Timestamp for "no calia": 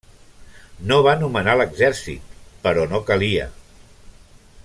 2.95-3.47